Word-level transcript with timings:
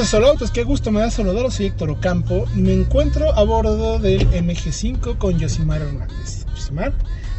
de 0.00 0.06
Solo 0.06 0.28
Autos, 0.28 0.50
qué 0.50 0.64
gusto 0.64 0.90
me 0.90 1.00
da 1.00 1.10
saludaros, 1.10 1.54
soy 1.54 1.66
Héctor 1.66 1.90
Ocampo 1.90 2.46
y 2.56 2.60
me 2.60 2.72
encuentro 2.72 3.34
a 3.36 3.42
bordo 3.44 3.98
del 3.98 4.26
MG5 4.30 5.18
con 5.18 5.38
Yosimar 5.38 5.82
Hernández. 5.82 6.46
Yosimar, 6.54 6.94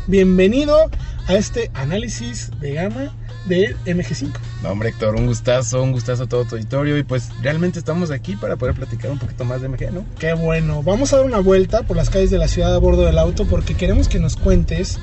bienvenido 0.05 0.77
a 1.25 1.33
este 1.33 1.71
análisis 1.73 2.51
de 2.59 2.73
gama 2.73 3.11
del 3.47 3.75
MG5. 3.85 4.29
No, 4.61 4.69
hombre 4.69 4.89
Héctor, 4.89 5.15
un 5.15 5.25
gustazo, 5.25 5.81
un 5.81 5.91
gustazo 5.91 6.25
a 6.25 6.27
todo 6.27 6.45
tu 6.45 6.55
auditorio 6.55 6.99
y 6.99 7.03
pues 7.03 7.29
realmente 7.41 7.79
estamos 7.79 8.11
aquí 8.11 8.35
para 8.35 8.57
poder 8.57 8.75
platicar 8.75 9.09
un 9.09 9.17
poquito 9.17 9.43
más 9.43 9.63
de 9.63 9.67
MG, 9.67 9.91
¿no? 9.91 10.05
Qué 10.19 10.33
bueno, 10.33 10.83
vamos 10.83 11.13
a 11.13 11.17
dar 11.17 11.25
una 11.25 11.39
vuelta 11.39 11.81
por 11.81 11.97
las 11.97 12.11
calles 12.11 12.29
de 12.29 12.37
la 12.37 12.47
ciudad 12.47 12.75
a 12.75 12.77
bordo 12.77 13.05
del 13.05 13.17
auto 13.17 13.47
porque 13.47 13.75
queremos 13.75 14.07
que 14.07 14.19
nos 14.19 14.37
cuentes 14.37 14.99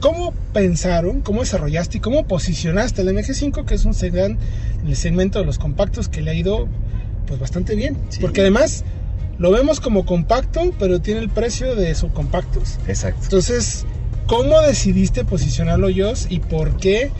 ¿Cómo 0.00 0.32
pensaron, 0.52 1.20
cómo 1.20 1.40
desarrollaste 1.40 1.98
y 1.98 2.00
cómo 2.00 2.26
posicionaste 2.26 3.02
el 3.02 3.08
MG5, 3.08 3.64
que 3.64 3.74
es 3.74 3.84
un 3.84 3.94
sedán 3.94 4.38
en 4.82 4.88
el 4.88 4.96
segmento 4.96 5.38
de 5.38 5.44
los 5.44 5.58
compactos 5.58 6.08
que 6.08 6.22
le 6.22 6.30
ha 6.30 6.34
ido 6.34 6.68
pues 7.26 7.38
bastante 7.38 7.74
bien? 7.74 7.96
Porque 8.20 8.40
además 8.40 8.84
lo 9.38 9.50
vemos 9.50 9.80
como 9.80 10.06
compacto, 10.06 10.74
pero 10.78 11.00
tiene 11.00 11.20
el 11.20 11.28
precio 11.28 11.74
de 11.74 11.94
subcompactos. 11.94 12.78
Exacto. 12.88 13.24
Entonces, 13.24 13.84
¿cómo 14.26 14.60
decidiste 14.62 15.24
posicionarlo 15.24 15.90
yo 15.90 16.12
y 16.28 16.40
por 16.40 16.76
qué 16.76 17.10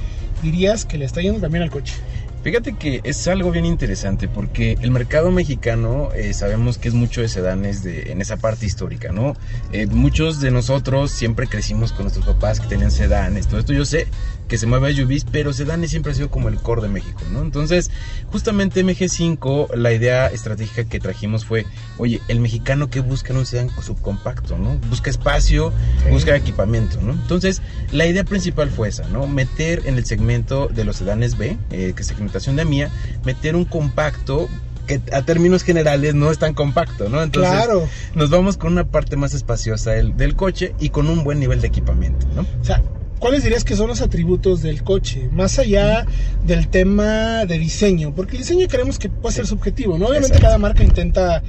dirías 0.42 0.86
que 0.86 0.96
le 0.96 1.04
está 1.04 1.20
yendo 1.20 1.40
también 1.40 1.62
al 1.62 1.70
coche? 1.70 1.94
Fíjate 2.42 2.74
que 2.74 3.00
es 3.04 3.28
algo 3.28 3.50
bien 3.50 3.66
interesante 3.66 4.26
porque 4.26 4.78
el 4.80 4.90
mercado 4.90 5.30
mexicano 5.30 6.08
eh, 6.14 6.32
sabemos 6.32 6.78
que 6.78 6.88
es 6.88 6.94
mucho 6.94 7.20
de 7.20 7.28
sedanes 7.28 7.82
de, 7.82 8.12
en 8.12 8.22
esa 8.22 8.38
parte 8.38 8.64
histórica, 8.64 9.12
¿no? 9.12 9.34
Eh, 9.72 9.86
muchos 9.86 10.40
de 10.40 10.50
nosotros 10.50 11.10
siempre 11.10 11.46
crecimos 11.46 11.92
con 11.92 12.04
nuestros 12.04 12.24
papás 12.24 12.58
que 12.60 12.66
tenían 12.66 12.90
sedanes, 12.90 13.46
todo 13.46 13.60
esto 13.60 13.74
yo 13.74 13.84
sé 13.84 14.06
que 14.50 14.58
se 14.58 14.66
mueve 14.66 14.90
a 14.90 14.92
SUVs, 14.92 15.24
pero 15.30 15.52
sedanes 15.52 15.90
siempre 15.90 16.10
ha 16.10 16.14
sido 16.14 16.28
como 16.28 16.48
el 16.48 16.56
core 16.56 16.82
de 16.82 16.88
México, 16.88 17.22
¿no? 17.30 17.40
Entonces, 17.40 17.92
justamente 18.32 18.84
MG5, 18.84 19.76
la 19.76 19.92
idea 19.92 20.26
estratégica 20.26 20.84
que 20.84 20.98
trajimos 20.98 21.44
fue, 21.44 21.66
oye, 21.98 22.20
el 22.26 22.40
mexicano 22.40 22.90
que 22.90 22.98
busca 22.98 23.32
en 23.32 23.38
un 23.38 23.46
sedán 23.46 23.70
subcompacto, 23.80 24.58
¿no? 24.58 24.76
Busca 24.90 25.08
espacio, 25.08 25.72
busca 26.10 26.34
equipamiento, 26.34 27.00
¿no? 27.00 27.12
Entonces, 27.12 27.62
la 27.92 28.06
idea 28.06 28.24
principal 28.24 28.70
fue 28.70 28.88
esa, 28.88 29.06
¿no? 29.08 29.28
Meter 29.28 29.82
en 29.86 29.96
el 29.96 30.04
segmento 30.04 30.66
de 30.66 30.82
los 30.82 30.96
sedanes 30.96 31.38
B, 31.38 31.56
eh, 31.70 31.92
que 31.94 32.02
es 32.02 32.08
de 32.30 32.64
mía, 32.64 32.90
meter 33.24 33.56
un 33.56 33.64
compacto 33.64 34.48
que 34.86 35.00
a 35.12 35.22
términos 35.22 35.62
generales 35.62 36.14
no 36.14 36.30
es 36.30 36.38
tan 36.38 36.54
compacto, 36.54 37.08
¿no? 37.08 37.22
Entonces 37.22 37.52
claro. 37.52 37.88
nos 38.14 38.30
vamos 38.30 38.56
con 38.56 38.72
una 38.72 38.84
parte 38.84 39.16
más 39.16 39.34
espaciosa 39.34 39.92
del, 39.92 40.16
del, 40.16 40.34
coche 40.34 40.74
y 40.80 40.88
con 40.88 41.08
un 41.08 41.22
buen 41.22 41.38
nivel 41.38 41.60
de 41.60 41.68
equipamiento, 41.68 42.26
¿no? 42.34 42.42
O 42.42 42.64
sea, 42.64 42.82
¿cuáles 43.20 43.44
dirías 43.44 43.62
que 43.62 43.76
son 43.76 43.88
los 43.88 44.00
atributos 44.00 44.62
del 44.62 44.82
coche? 44.82 45.28
Más 45.30 45.58
allá 45.58 46.06
del 46.44 46.68
tema 46.68 47.44
de 47.44 47.58
diseño, 47.58 48.14
porque 48.14 48.32
el 48.32 48.38
diseño 48.38 48.66
creemos 48.68 48.98
que 48.98 49.08
puede 49.08 49.34
ser 49.36 49.46
subjetivo, 49.46 49.96
¿no? 49.96 50.06
Obviamente 50.06 50.38
cada 50.40 50.58
marca 50.58 50.82
intenta 50.82 51.42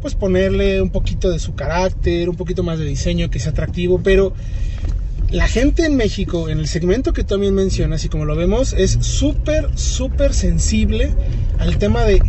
pues 0.00 0.14
ponerle 0.14 0.80
un 0.80 0.90
poquito 0.90 1.30
de 1.30 1.38
su 1.38 1.54
carácter, 1.54 2.28
un 2.28 2.36
poquito 2.36 2.62
más 2.62 2.78
de 2.78 2.84
diseño 2.84 3.28
que 3.28 3.38
sea 3.38 3.50
atractivo, 3.50 4.00
pero 4.02 4.32
la 5.30 5.48
gente 5.48 5.84
en 5.84 5.96
México, 5.96 6.48
en 6.48 6.58
el 6.58 6.68
segmento 6.68 7.12
que 7.12 7.24
también 7.24 7.54
mencionas 7.54 8.04
y 8.04 8.08
como 8.08 8.24
lo 8.24 8.36
vemos, 8.36 8.72
es 8.72 8.98
súper, 9.00 9.68
súper 9.76 10.32
sensible 10.34 11.10
al 11.58 11.78
tema 11.78 12.02
de 12.04 12.22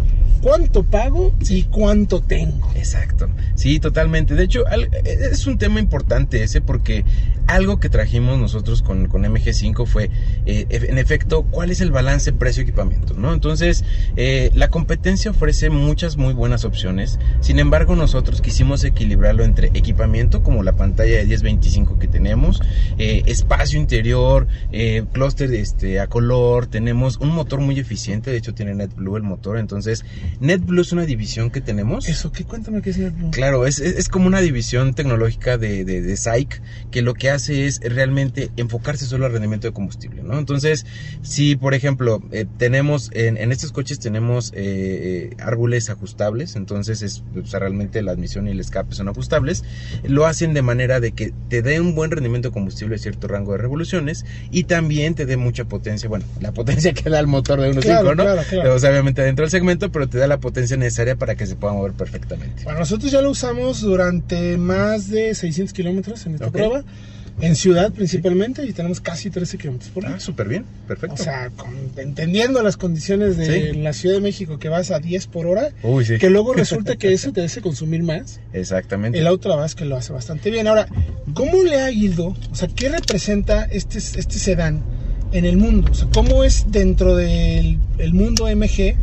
cuánto 0.48 0.84
pago 0.84 1.36
y 1.42 1.64
cuánto 1.64 2.22
tengo. 2.22 2.72
Exacto. 2.76 3.28
Sí, 3.56 3.82
totalmente. 3.82 4.34
De 4.34 4.46
hecho, 4.46 4.64
es 5.04 5.46
un 5.46 5.58
tema 5.58 5.82
importante 5.82 6.42
ese 6.42 6.62
porque 6.62 7.04
algo 7.48 7.80
que 7.80 7.90
trajimos 7.90 8.38
nosotros 8.38 8.82
con, 8.82 9.08
con 9.08 9.24
MG5 9.24 9.86
fue, 9.86 10.10
eh, 10.46 10.66
en 10.70 10.98
efecto, 10.98 11.44
cuál 11.44 11.72
es 11.72 11.82
el 11.82 11.92
balance 11.92 12.32
precio-equipamiento, 12.34 13.14
¿no? 13.14 13.34
Entonces, 13.34 13.84
eh, 14.16 14.52
la 14.54 14.70
competencia 14.70 15.32
ofrece 15.32 15.70
muchas 15.70 16.18
muy 16.18 16.34
buenas 16.34 16.66
opciones. 16.66 17.20
Sin 17.40 17.60
embargo, 17.60 17.96
nosotros 17.96 18.42
quisimos 18.42 18.84
equilibrarlo 18.84 19.44
entre 19.44 19.68
equipamiento, 19.74 20.44
como 20.44 20.64
la 20.64 20.74
pantalla 20.74 21.18
de 21.18 21.26
1025 21.26 22.00
que 22.00 22.08
tenemos, 22.08 22.62
eh, 22.98 23.24
espacio 23.26 23.80
interior, 23.80 24.48
clúster 25.12 25.54
este, 25.54 26.00
a 26.00 26.08
color, 26.08 26.68
tenemos 26.68 27.18
un 27.18 27.30
motor 27.30 27.60
muy 27.60 27.80
eficiente, 27.80 28.32
de 28.32 28.38
hecho 28.38 28.54
tiene 28.54 28.76
NetBlue 28.76 29.18
el 29.18 29.24
motor, 29.24 29.58
entonces 29.58 30.06
NetBlue 30.40 30.82
es 30.82 30.92
una 30.92 31.06
división 31.06 31.50
que 31.50 31.62
tenemos. 31.62 32.08
Eso, 32.08 32.32
¿qué? 32.32 32.44
Cuéntame 32.44 32.82
qué 32.82 32.92
es 32.92 32.98
NetBlue. 32.98 33.32
Claro, 33.32 33.66
es, 33.66 33.80
es, 33.80 34.10
como 34.10 34.28
una 34.28 34.42
división 34.42 34.94
tecnológica 34.94 35.58
de, 35.58 35.84
de, 35.86 36.02
de 36.02 36.18
SAIC 36.18 36.62
que 36.92 37.02
lo 37.02 37.14
que 37.14 37.30
hace 37.30 37.66
es 37.66 37.80
realmente 37.82 38.52
enfocarse 38.58 39.06
solo 39.06 39.26
al 39.26 39.32
rendimiento 39.32 39.68
de 39.68 39.74
combustible, 39.74 40.24
¿no? 40.24 40.38
Entonces, 40.38 40.86
si 41.22 41.56
por 41.56 41.74
ejemplo 41.74 42.22
eh, 42.32 42.46
tenemos, 42.58 43.10
en, 43.14 43.38
en, 43.38 43.52
estos 43.52 43.72
coches 43.72 44.00
tenemos 44.00 44.52
eh, 44.54 45.32
eh, 45.32 45.36
árboles 45.40 45.90
ajustables, 45.90 46.56
entonces 46.56 47.02
es, 47.02 47.24
o 47.42 47.46
sea, 47.46 47.60
realmente 47.60 48.02
la 48.02 48.12
admisión 48.12 48.48
y 48.48 48.52
el 48.52 48.60
escape 48.60 48.94
son 48.94 49.10
ajustables, 49.10 49.64
lo 50.04 50.26
hacen 50.26 50.54
de 50.54 50.62
manera 50.62 51.00
de 51.00 51.12
que 51.12 51.34
te 51.50 51.62
dé 51.62 51.82
un 51.82 51.96
buen 51.96 52.12
rendimiento 52.12 52.50
de 52.50 52.54
combustible 52.54 52.96
a 52.96 53.00
cierto 53.00 53.28
rango 53.28 53.54
de 53.54 53.58
revoluciones 53.60 54.26
y 54.52 54.66
también 54.66 55.16
te 55.16 55.26
dé 55.26 55.38
mucha 55.38 55.66
potencia, 55.66 56.10
bueno, 56.10 56.26
la 56.42 56.52
potencia 56.52 56.94
que 56.94 57.10
da 57.10 57.20
el 57.20 57.28
motor 57.28 57.62
de 57.62 57.72
1.5, 57.72 58.16
¿no? 58.16 58.24
Claro, 58.24 58.42
claro. 58.50 58.76
O 58.76 58.80
sea, 58.80 58.92
obviamente 58.92 59.22
dentro 59.22 59.44
del 59.44 59.52
segmento, 59.52 59.92
pero 59.92 60.08
te 60.08 60.17
da 60.18 60.28
la 60.28 60.40
potencia 60.40 60.78
necesaria 60.78 61.16
para 61.16 61.36
que 61.36 61.46
se 61.46 61.56
pueda 61.56 61.74
mover 61.74 61.94
perfectamente. 61.94 62.64
Bueno, 62.64 62.80
nosotros 62.80 63.12
ya 63.12 63.22
lo 63.22 63.32
usamos 63.32 63.82
durante 63.82 64.58
más 64.58 65.10
de 65.10 65.34
600 65.34 65.74
kilómetros 65.74 66.26
en 66.26 66.36
esta 66.36 66.48
okay. 66.48 66.62
prueba. 66.62 66.84
En 67.40 67.56
ciudad 67.56 67.92
principalmente 67.92 68.66
y 68.66 68.74
tenemos 68.74 69.00
casi 69.00 69.30
13 69.30 69.60
kilómetros 69.60 69.92
por 69.92 70.04
hora. 70.04 70.16
Ah, 70.16 70.20
súper 70.20 70.48
bien, 70.48 70.66
perfecto. 70.88 71.14
O 71.14 71.18
sea, 71.18 71.52
con, 71.56 71.72
entendiendo 71.98 72.64
las 72.64 72.78
condiciones 72.78 73.38
de 73.38 73.74
¿Sí? 73.74 73.78
la 73.78 73.94
Ciudad 73.94 74.16
de 74.16 74.22
México 74.22 74.58
que 74.58 74.70
vas 74.70 74.90
a 74.90 75.00
10 75.00 75.28
por 75.28 75.46
hora, 75.46 75.70
Uy, 75.84 76.04
sí. 76.04 76.18
que 76.18 76.32
luego 76.32 76.54
resulta 76.54 76.96
que 76.96 77.14
eso 77.14 77.32
te 77.34 77.44
hace 77.44 77.62
consumir 77.62 78.02
más. 78.02 78.40
Exactamente. 78.54 79.20
El 79.20 79.28
auto 79.28 79.50
la 79.50 79.56
verdad 79.56 79.68
es 79.68 79.76
que 79.76 79.86
lo 79.86 79.96
hace 79.98 80.14
bastante 80.14 80.50
bien. 80.50 80.68
Ahora, 80.68 80.88
¿cómo 81.36 81.62
le 81.62 81.76
ha 81.76 81.92
ido? 81.92 82.36
O 82.52 82.56
sea, 82.56 82.70
¿qué 82.70 82.90
representa 82.90 83.66
este, 83.66 84.00
este 84.00 84.40
sedán 84.40 84.82
en 85.32 85.46
el 85.46 85.58
mundo? 85.58 85.92
O 85.92 85.94
sea, 85.94 86.08
¿cómo 86.12 86.44
es 86.44 86.66
dentro 86.72 87.16
del 87.16 87.78
el 88.00 88.14
mundo 88.16 88.48
MG? 88.48 88.96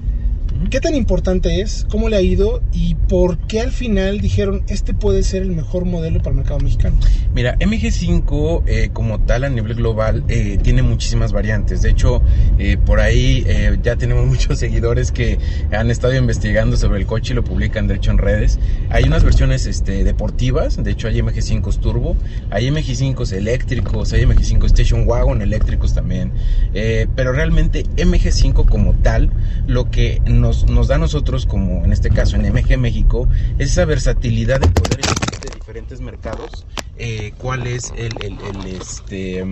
¿Qué 0.70 0.80
tan 0.80 0.94
importante 0.94 1.60
es? 1.60 1.86
¿Cómo 1.91 2.08
le 2.08 2.16
ha 2.16 2.20
ido? 2.20 2.62
¿Y 2.72 2.94
por 2.94 3.38
qué 3.47 3.60
al 3.60 3.70
final 3.70 4.20
dijeron 4.20 4.62
este 4.69 4.94
puede 4.94 5.22
ser 5.22 5.42
el 5.42 5.50
mejor 5.50 5.84
modelo 5.84 6.19
para 6.19 6.30
el 6.30 6.36
mercado 6.36 6.60
mexicano? 6.60 6.97
Mira, 7.34 7.56
MG5 7.58 8.62
eh, 8.66 8.91
como 8.92 9.20
tal 9.20 9.44
a 9.44 9.48
nivel 9.48 9.75
global 9.75 10.25
eh, 10.28 10.58
tiene 10.62 10.82
muchísimas 10.82 11.32
variantes. 11.32 11.82
De 11.82 11.91
hecho, 11.91 12.22
eh, 12.58 12.76
por 12.76 13.00
ahí 13.00 13.44
eh, 13.47 13.78
ya 13.82 13.97
tenemos 13.97 14.26
muchos 14.34 14.58
seguidores 14.58 15.12
que 15.12 15.38
han 15.72 15.91
estado 15.91 16.14
investigando 16.14 16.76
sobre 16.76 17.00
el 17.00 17.06
coche 17.06 17.32
y 17.32 17.36
lo 17.36 17.44
publican 17.44 17.86
de 17.86 17.96
hecho 17.96 18.10
en 18.10 18.19
redes. 18.19 18.58
Hay 18.91 19.04
unas 19.04 19.25
versiones 19.25 19.66
este, 19.66 20.04
deportivas, 20.04 20.82
de 20.82 20.91
hecho 20.91 21.08
hay 21.08 21.19
MG5 21.19 21.78
turbo, 21.81 22.16
hay 22.50 22.69
MG5 22.69 23.32
eléctricos, 23.32 24.12
hay 24.12 24.22
MG5 24.22 24.64
Station 24.66 25.06
Wagon 25.06 25.42
eléctricos 25.42 25.94
también. 25.94 26.32
Eh, 26.75 27.06
pero 27.16 27.32
realmente 27.32 27.84
MG5 27.96 28.69
como 28.69 28.94
tal, 28.94 29.31
lo 29.66 29.91
que 29.91 30.20
nos 30.26 30.53
nos, 30.69 30.88
da 30.88 30.97
a 30.97 30.98
nosotros, 30.98 31.47
como 31.47 31.84
en 31.84 31.92
este 31.92 32.10
caso 32.10 32.37
en 32.37 32.53
MG 32.53 32.78
México, 32.78 33.28
esa 33.59 33.84
versatilidad 33.84 34.60
de 34.60 34.69
poder 34.69 35.00
de 35.00 35.54
diferentes 35.54 36.00
mercados 36.00 36.66
eh, 36.97 37.32
cuál 37.38 37.66
es 37.66 37.92
el, 37.97 38.12
el, 38.22 38.38
el, 38.38 38.81
este, 38.81 39.44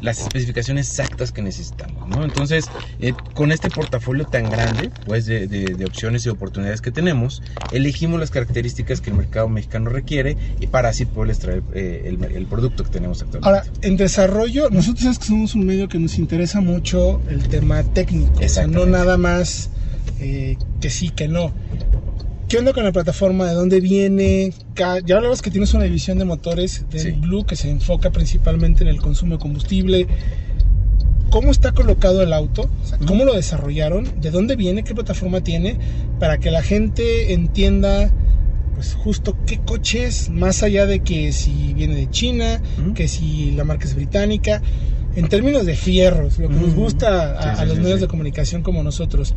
las 0.00 0.20
especificaciones 0.20 0.88
exactas 0.88 1.32
que 1.32 1.42
necesitamos. 1.42 2.08
¿no? 2.08 2.22
Entonces, 2.22 2.66
eh, 3.00 3.14
con 3.34 3.50
este 3.50 3.68
portafolio 3.68 4.24
tan 4.26 4.48
grande 4.48 4.90
pues, 5.04 5.26
de, 5.26 5.48
de, 5.48 5.74
de, 5.74 5.84
opciones 5.84 6.24
y 6.24 6.28
oportunidades 6.28 6.80
que 6.80 6.92
tenemos, 6.92 7.42
elegimos 7.72 8.20
las 8.20 8.30
características 8.30 9.00
que 9.00 9.10
el 9.10 9.16
mercado 9.16 9.48
mexicano 9.48 9.90
requiere 9.90 10.36
y 10.60 10.68
para 10.68 10.90
así 10.90 11.04
poderles 11.04 11.40
traer 11.40 11.62
eh, 11.74 12.16
el, 12.32 12.46
producto 12.46 12.84
que 12.84 12.90
tenemos 12.90 13.22
actualmente. 13.22 13.48
Ahora, 13.48 13.64
en 13.82 13.96
desarrollo, 13.96 14.70
nosotros 14.70 15.06
es 15.06 15.18
que 15.18 15.24
somos 15.24 15.56
un 15.56 15.66
medio 15.66 15.88
que 15.88 15.98
nos 15.98 16.18
interesa 16.18 16.60
mucho 16.60 17.20
el 17.28 17.48
tema 17.48 17.82
técnico, 17.82 18.40
o 18.44 18.48
sea, 18.48 18.68
no 18.68 18.86
nada 18.86 19.16
más 19.16 19.70
eh, 20.20 20.56
que 20.80 20.90
sí, 20.90 21.10
que 21.10 21.28
no. 21.28 21.52
¿Qué 22.48 22.58
onda 22.58 22.72
con 22.72 22.84
la 22.84 22.92
plataforma? 22.92 23.46
¿De 23.46 23.54
dónde 23.54 23.80
viene? 23.80 24.52
Ya 24.76 25.16
hablabas 25.16 25.42
que 25.42 25.50
tienes 25.50 25.74
una 25.74 25.84
división 25.84 26.18
de 26.18 26.24
motores 26.24 26.84
del 26.90 27.00
sí. 27.00 27.10
Blue 27.12 27.44
que 27.44 27.56
se 27.56 27.70
enfoca 27.70 28.10
principalmente 28.10 28.82
en 28.82 28.88
el 28.88 29.00
consumo 29.00 29.36
de 29.36 29.38
combustible. 29.40 30.06
¿Cómo 31.30 31.50
está 31.50 31.72
colocado 31.72 32.22
el 32.22 32.32
auto? 32.32 32.70
O 32.82 32.86
sea, 32.86 32.98
¿Cómo 32.98 33.24
lo 33.24 33.34
desarrollaron? 33.34 34.20
¿De 34.20 34.30
dónde 34.30 34.56
viene? 34.56 34.84
¿Qué 34.84 34.94
plataforma 34.94 35.40
tiene? 35.40 35.78
Para 36.20 36.38
que 36.38 36.50
la 36.50 36.62
gente 36.62 37.32
entienda 37.32 38.12
pues 38.74 38.94
justo 38.94 39.36
qué 39.46 39.58
coche 39.58 40.04
es, 40.04 40.30
más 40.30 40.62
allá 40.62 40.86
de 40.86 41.00
que 41.00 41.32
si 41.32 41.72
viene 41.74 41.94
de 41.94 42.10
China, 42.10 42.60
uh 42.78 42.82
-huh. 42.82 42.94
que 42.94 43.08
si 43.08 43.52
la 43.52 43.64
marca 43.64 43.84
es 43.84 43.94
británica, 43.94 44.62
en 45.16 45.28
términos 45.28 45.66
de 45.66 45.76
fierros, 45.76 46.38
lo 46.38 46.48
que 46.48 46.54
-huh. 46.54 46.60
nos 46.60 46.74
gusta 46.74 47.38
a, 47.38 47.42
sí, 47.42 47.48
sí, 47.56 47.62
a 47.62 47.64
los 47.66 47.76
sí, 47.76 47.82
medios 47.82 48.00
de 48.00 48.08
comunicación 48.08 48.62
como 48.62 48.82
nosotros. 48.82 49.34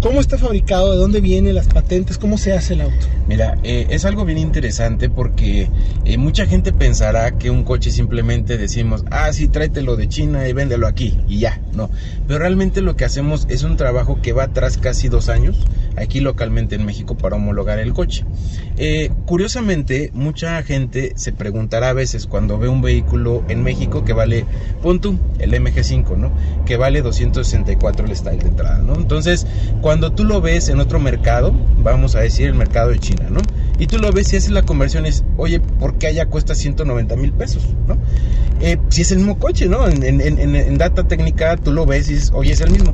¿Cómo 0.00 0.18
está 0.18 0.38
fabricado? 0.38 0.92
¿De 0.92 0.96
dónde 0.96 1.20
vienen 1.20 1.54
las 1.54 1.66
patentes? 1.66 2.16
¿Cómo 2.16 2.38
se 2.38 2.54
hace 2.54 2.72
el 2.72 2.80
auto? 2.80 3.06
Mira, 3.28 3.58
eh, 3.64 3.86
es 3.90 4.06
algo 4.06 4.24
bien 4.24 4.38
interesante 4.38 5.10
porque 5.10 5.68
eh, 6.06 6.16
mucha 6.16 6.46
gente 6.46 6.72
pensará 6.72 7.32
que 7.32 7.50
un 7.50 7.64
coche 7.64 7.90
simplemente 7.90 8.56
decimos, 8.56 9.04
ah, 9.10 9.30
sí, 9.34 9.48
tráetelo 9.48 9.96
de 9.96 10.08
China 10.08 10.48
y 10.48 10.54
véndelo 10.54 10.86
aquí 10.86 11.18
y 11.28 11.38
ya, 11.40 11.60
no. 11.74 11.90
Pero 12.26 12.38
realmente 12.38 12.80
lo 12.80 12.96
que 12.96 13.04
hacemos 13.04 13.46
es 13.50 13.62
un 13.62 13.76
trabajo 13.76 14.20
que 14.22 14.32
va 14.32 14.44
atrás 14.44 14.78
casi 14.78 15.08
dos 15.08 15.28
años 15.28 15.58
aquí 15.96 16.20
localmente 16.20 16.74
en 16.74 16.84
México 16.84 17.16
para 17.16 17.36
homologar 17.36 17.78
el 17.78 17.92
coche. 17.92 18.24
Eh, 18.76 19.10
curiosamente, 19.26 20.10
mucha 20.14 20.62
gente 20.62 21.12
se 21.16 21.32
preguntará 21.32 21.90
a 21.90 21.92
veces 21.92 22.26
cuando 22.26 22.58
ve 22.58 22.68
un 22.68 22.82
vehículo 22.82 23.44
en 23.48 23.62
México 23.62 24.04
que 24.04 24.12
vale, 24.12 24.46
pon 24.82 25.00
tú, 25.00 25.18
el 25.38 25.52
MG5, 25.52 26.16
¿no? 26.16 26.32
Que 26.64 26.76
vale 26.76 27.02
264 27.02 28.06
el 28.06 28.16
style 28.16 28.38
de 28.38 28.48
entrada, 28.48 28.78
¿no? 28.78 28.94
Entonces, 28.94 29.46
cuando 29.80 30.12
tú 30.12 30.24
lo 30.24 30.40
ves 30.40 30.68
en 30.68 30.80
otro 30.80 30.98
mercado, 30.98 31.52
vamos 31.78 32.14
a 32.14 32.20
decir 32.20 32.46
el 32.46 32.54
mercado 32.54 32.90
de 32.90 32.98
China, 32.98 33.26
¿no? 33.30 33.40
Y 33.78 33.86
tú 33.86 33.98
lo 33.98 34.12
ves 34.12 34.32
y 34.32 34.36
haces 34.36 34.50
la 34.50 34.62
conversión 34.62 35.06
es, 35.06 35.24
oye, 35.36 35.60
¿por 35.60 35.96
qué 35.98 36.08
allá 36.08 36.26
cuesta 36.26 36.54
190 36.54 37.16
mil 37.16 37.32
pesos, 37.32 37.62
¿no? 37.86 37.96
Eh, 38.60 38.76
si 38.90 39.02
es 39.02 39.10
el 39.10 39.18
mismo 39.18 39.38
coche, 39.38 39.66
¿no? 39.66 39.88
En, 39.88 40.02
en, 40.20 40.78
data 40.78 41.08
técnica 41.08 41.56
tú 41.56 41.72
lo 41.72 41.86
ves 41.86 42.08
y 42.10 42.14
dices, 42.14 42.30
oye, 42.34 42.52
es 42.52 42.60
el 42.60 42.70
mismo. 42.70 42.92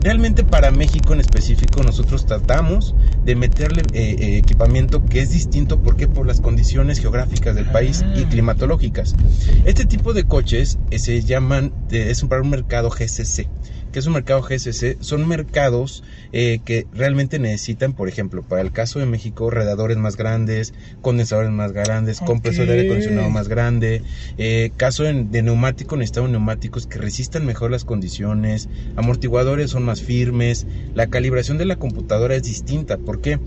Realmente 0.00 0.44
para 0.44 0.70
México 0.70 1.12
en 1.12 1.20
específico 1.20 1.82
nosotros 1.82 2.24
tratamos 2.24 2.94
de 3.24 3.34
meterle 3.34 3.82
eh, 3.92 4.16
eh, 4.18 4.38
equipamiento 4.38 5.04
que 5.04 5.20
es 5.20 5.30
distinto, 5.30 5.80
¿por 5.80 5.96
qué? 5.96 6.06
Por 6.06 6.26
las 6.26 6.40
condiciones 6.40 7.00
geográficas 7.00 7.54
del 7.54 7.66
país 7.66 8.04
y 8.14 8.22
ah. 8.22 8.28
climatológicas. 8.28 9.16
Este 9.64 9.84
tipo 9.86 10.12
de 10.12 10.24
coches 10.24 10.78
se 10.96 11.22
llaman, 11.22 11.72
es 11.90 12.22
para 12.24 12.42
un 12.42 12.50
mercado 12.50 12.90
GCC 12.90 13.48
que 13.92 13.98
es 13.98 14.06
un 14.06 14.12
mercado 14.12 14.42
GSC, 14.42 14.98
son 15.00 15.26
mercados 15.26 16.04
eh, 16.32 16.60
que 16.64 16.86
realmente 16.92 17.38
necesitan, 17.38 17.92
por 17.92 18.08
ejemplo, 18.08 18.42
para 18.42 18.62
el 18.62 18.72
caso 18.72 18.98
de 18.98 19.06
México, 19.06 19.50
redadores 19.50 19.96
más 19.96 20.16
grandes, 20.16 20.74
condensadores 21.00 21.50
más 21.50 21.72
grandes, 21.72 22.20
compresor 22.20 22.66
de 22.66 22.72
aire 22.72 22.86
acondicionado 22.86 23.30
más 23.30 23.48
grande. 23.48 24.02
Eh, 24.36 24.70
caso 24.76 25.04
de, 25.04 25.42
neumático, 25.42 25.96
necesitamos 25.96 26.30
neumáticos 26.30 26.86
que 26.86 26.98
resistan 26.98 27.46
mejor 27.46 27.70
las 27.70 27.84
condiciones, 27.84 28.68
amortiguadores 28.96 29.70
son 29.70 29.84
más 29.84 30.02
firmes, 30.02 30.66
la 30.94 31.08
calibración 31.08 31.58
de 31.58 31.64
la 31.64 31.76
computadora 31.76 32.34
es 32.34 32.42
distinta. 32.42 32.98
¿Por 32.98 33.20
qué? 33.20 33.38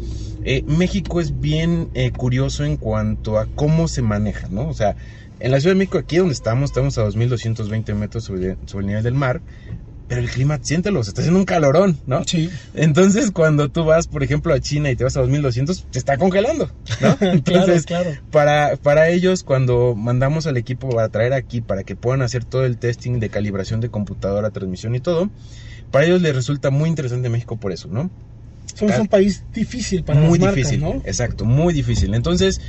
Eh, 0.43 0.63
México 0.65 1.21
es 1.21 1.39
bien 1.39 1.89
curioso 2.17 2.65
en 2.65 2.77
cuanto 2.77 3.37
a 3.37 3.45
cómo 3.45 3.87
se 3.87 4.01
maneja, 4.01 4.47
¿no? 4.49 4.67
O 4.67 4.73
sea, 4.73 4.95
en 5.41 5.49
la 5.49 5.59
Ciudad 5.59 5.73
de 5.73 5.79
México, 5.79 5.97
aquí 5.97 6.17
donde 6.17 6.33
estamos, 6.33 6.69
estamos 6.69 6.99
a 6.99 7.05
2.220 7.07 7.95
metros 7.95 8.23
sobre, 8.23 8.57
sobre, 8.67 8.83
el 8.83 8.87
nivel 8.87 9.03
del 9.03 9.15
mar 9.15 9.41
pero 10.11 10.23
el 10.23 10.29
clima, 10.29 10.59
siéntelo, 10.61 11.01
se 11.05 11.11
está 11.11 11.21
haciendo 11.21 11.39
un 11.39 11.45
calorón, 11.45 11.97
¿no? 12.05 12.25
Sí. 12.25 12.49
Entonces, 12.73 13.31
cuando 13.31 13.69
tú 13.69 13.85
vas, 13.85 14.07
por 14.07 14.23
ejemplo, 14.23 14.53
a 14.53 14.59
China 14.59 14.91
y 14.91 14.97
te 14.97 15.05
vas 15.05 15.15
a 15.15 15.21
2200, 15.21 15.85
se 15.89 15.97
está 15.97 16.17
congelando, 16.17 16.69
¿no? 16.99 17.17
Entonces, 17.21 17.85
claro, 17.85 18.09
claro. 18.09 18.21
Para, 18.29 18.75
para 18.75 19.07
ellos, 19.07 19.45
cuando 19.45 19.95
mandamos 19.95 20.47
al 20.47 20.57
equipo 20.57 20.89
para 20.89 21.07
traer 21.07 21.31
aquí, 21.31 21.61
para 21.61 21.83
que 21.83 21.95
puedan 21.95 22.23
hacer 22.23 22.43
todo 22.43 22.65
el 22.65 22.77
testing 22.77 23.21
de 23.21 23.29
calibración 23.29 23.79
de 23.79 23.87
computadora, 23.87 24.49
transmisión 24.49 24.95
y 24.95 24.99
todo, 24.99 25.29
para 25.91 26.03
ellos 26.03 26.21
les 26.21 26.35
resulta 26.35 26.71
muy 26.71 26.89
interesante 26.89 27.29
México 27.29 27.55
por 27.55 27.71
eso, 27.71 27.87
¿no? 27.87 28.11
Somos 28.73 28.97
un 28.97 29.07
país 29.07 29.43
difícil 29.53 30.03
para 30.03 30.19
muy 30.19 30.39
las 30.39 30.55
difícil, 30.55 30.81
¿no? 30.81 31.01
Exacto, 31.05 31.45
muy 31.45 31.73
difícil. 31.73 32.15
Entonces, 32.15 32.61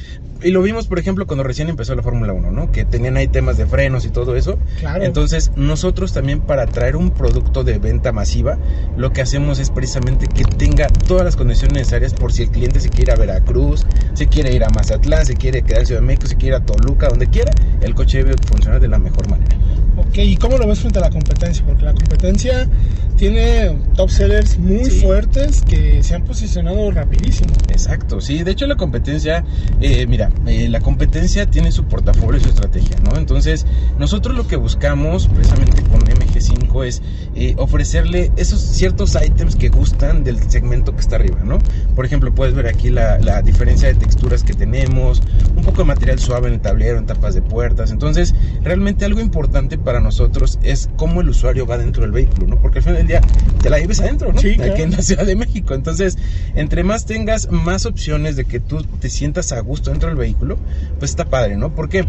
y 0.42 0.50
lo 0.50 0.60
vimos, 0.62 0.86
por 0.86 0.98
ejemplo, 0.98 1.26
cuando 1.26 1.44
recién 1.44 1.68
empezó 1.68 1.94
la 1.94 2.02
Fórmula 2.02 2.32
1, 2.32 2.50
¿no? 2.50 2.72
Que 2.72 2.84
tenían 2.84 3.16
ahí 3.16 3.28
temas 3.28 3.56
de 3.56 3.66
frenos 3.66 4.04
y 4.04 4.10
todo 4.10 4.36
eso. 4.36 4.58
Claro. 4.80 5.04
Entonces, 5.04 5.52
nosotros 5.56 6.12
también 6.12 6.40
para 6.40 6.66
traer 6.66 6.96
un 6.96 7.10
producto 7.10 7.64
de 7.64 7.78
venta 7.78 8.12
masiva, 8.12 8.58
lo 8.96 9.12
que 9.12 9.22
hacemos 9.22 9.58
es 9.58 9.70
precisamente 9.70 10.26
que 10.26 10.44
tenga 10.44 10.88
todas 10.88 11.24
las 11.24 11.36
condiciones 11.36 11.74
necesarias 11.74 12.12
por 12.14 12.32
si 12.32 12.42
el 12.42 12.50
cliente 12.50 12.80
se 12.80 12.90
quiere 12.90 13.12
ir 13.12 13.18
a 13.18 13.20
Veracruz, 13.20 13.86
se 14.14 14.26
quiere 14.26 14.54
ir 14.54 14.64
a 14.64 14.68
Mazatlán, 14.70 15.24
se 15.24 15.34
quiere 15.34 15.62
quedar 15.62 15.80
en 15.80 15.86
Ciudad 15.86 16.00
de 16.00 16.06
México, 16.06 16.26
se 16.26 16.36
quiere 16.36 16.56
ir 16.56 16.62
a 16.62 16.66
Toluca, 16.66 17.08
donde 17.08 17.28
quiera, 17.28 17.52
el 17.80 17.94
coche 17.94 18.18
debe 18.18 18.34
funcionar 18.46 18.80
de 18.80 18.88
la 18.88 18.98
mejor 18.98 19.28
manera. 19.30 19.56
Ok, 19.96 20.18
¿y 20.18 20.36
cómo 20.36 20.56
lo 20.56 20.66
ves 20.66 20.80
frente 20.80 20.98
a 20.98 21.02
la 21.02 21.10
competencia? 21.10 21.64
Porque 21.66 21.84
la 21.84 21.92
competencia 21.92 22.68
tiene 23.16 23.76
top 23.94 24.10
sellers 24.10 24.58
muy 24.58 24.88
fuertes 24.90 25.62
que 25.62 26.02
se 26.02 26.14
han 26.14 26.24
posicionado 26.24 26.90
rapidísimo. 26.90 27.52
Exacto, 27.68 28.20
sí, 28.20 28.42
de 28.42 28.50
hecho 28.50 28.66
la 28.66 28.76
competencia, 28.76 29.44
eh, 29.80 30.06
mira, 30.06 30.30
eh, 30.46 30.68
la 30.68 30.80
competencia 30.80 31.46
tiene 31.46 31.72
su 31.72 31.84
portafolio 31.84 32.40
y 32.40 32.42
su 32.42 32.48
estrategia, 32.48 32.96
¿no? 33.04 33.16
Entonces, 33.18 33.66
nosotros 33.98 34.36
lo 34.36 34.46
que 34.48 34.56
buscamos 34.56 35.28
precisamente 35.28 35.82
con 35.82 36.00
MG5 36.00 36.84
es 36.86 37.02
eh, 37.34 37.54
ofrecerle 37.58 38.32
esos 38.36 38.60
ciertos 38.60 39.14
ítems 39.14 39.56
que 39.56 39.68
gustan 39.68 40.24
del 40.24 40.50
segmento 40.50 40.94
que 40.94 41.00
está 41.00 41.16
arriba, 41.16 41.40
¿no? 41.44 41.58
Por 41.94 42.06
ejemplo, 42.06 42.34
puedes 42.34 42.54
ver 42.54 42.66
aquí 42.66 42.90
la, 42.90 43.18
la 43.18 43.42
diferencia 43.42 43.88
de 43.88 43.94
texturas 43.94 44.42
que 44.42 44.54
tenemos, 44.54 45.22
un 45.54 45.62
poco 45.62 45.78
de 45.78 45.84
material 45.84 46.18
suave 46.18 46.48
en 46.48 46.54
el 46.54 46.60
tablero, 46.60 46.98
en 46.98 47.06
tapas 47.06 47.34
de 47.34 47.42
puertas. 47.42 47.90
Entonces, 47.92 48.34
realmente 48.62 49.04
algo 49.04 49.20
importante 49.20 49.78
para 49.82 50.00
nosotros 50.00 50.58
es 50.62 50.88
cómo 50.96 51.20
el 51.20 51.29
usuario 51.29 51.67
va 51.67 51.79
dentro 51.79 52.02
del 52.02 52.12
vehículo, 52.12 52.46
¿no? 52.46 52.56
Porque 52.58 52.79
al 52.79 52.84
final 52.84 52.99
del 52.99 53.06
día 53.06 53.20
te 53.62 53.70
la 53.70 53.79
lleves 53.79 54.00
adentro, 54.00 54.32
¿no? 54.32 54.40
Sí, 54.40 54.56
Aquí 54.61 54.82
en 54.82 54.93
la 54.93 55.02
Ciudad 55.02 55.26
de 55.26 55.37
México. 55.37 55.75
Entonces, 55.75 56.19
entre 56.55 56.84
más 56.84 57.06
tengas 57.06 57.50
más 57.50 57.87
opciones 57.87 58.37
de 58.37 58.44
que 58.44 58.61
tú 58.61 58.82
te 59.00 59.08
sientas 59.08 59.52
a 59.52 59.61
gusto 59.61 59.90
dentro 59.90 60.08
del 60.08 60.19
vehículo, 60.19 60.58
pues 60.99 61.11
está 61.11 61.25
padre, 61.25 61.56
¿no? 61.56 61.75
Porque 61.75 62.05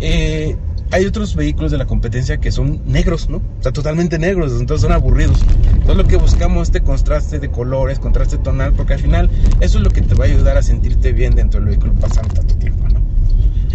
eh, 0.00 0.56
hay 0.90 1.04
otros 1.04 1.34
vehículos 1.34 1.70
de 1.70 1.78
la 1.78 1.86
competencia 1.86 2.38
que 2.38 2.50
son 2.50 2.80
negros, 2.86 3.28
¿no? 3.28 3.38
O 3.38 3.62
sea, 3.62 3.72
totalmente 3.72 4.18
negros, 4.18 4.52
entonces 4.58 4.82
son 4.82 4.92
aburridos. 4.92 5.42
Entonces 5.72 5.96
lo 5.96 6.04
que 6.04 6.16
buscamos 6.16 6.62
es 6.62 6.68
este 6.68 6.80
contraste 6.82 7.38
de 7.38 7.50
colores, 7.50 7.98
contraste 7.98 8.38
tonal, 8.38 8.72
porque 8.72 8.94
al 8.94 9.00
final 9.00 9.30
eso 9.60 9.78
es 9.78 9.84
lo 9.84 9.90
que 9.90 10.02
te 10.02 10.14
va 10.14 10.24
a 10.24 10.28
ayudar 10.28 10.56
a 10.56 10.62
sentirte 10.62 11.12
bien 11.12 11.34
dentro 11.34 11.60
del 11.60 11.70
vehículo 11.70 11.92
pasando 11.94 12.34
tanto 12.34 12.54
tiempo, 12.56 12.88
¿no? 12.88 13.07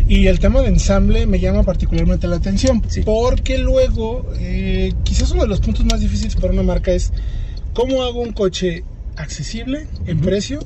Y 0.08 0.28
el 0.28 0.40
tema 0.40 0.62
de 0.62 0.68
ensamble 0.68 1.26
me 1.26 1.40
llama 1.40 1.64
particularmente 1.64 2.28
la 2.28 2.36
atención, 2.36 2.82
porque 3.06 3.58
luego, 3.58 4.30
eh, 4.40 4.94
quizás 5.04 5.32
uno 5.32 5.44
de 5.44 5.48
los 5.48 5.62
puntos 5.62 5.86
más 5.86 6.02
difíciles 6.02 6.36
para 6.36 6.52
una 6.54 6.64
marca 6.64 6.92
es 6.92 7.12
cómo 7.74 8.04
hago 8.04 8.22
un 8.22 8.34
coche 8.34 8.84
accesible 9.16 9.88
en 10.06 10.20
precio, 10.20 10.60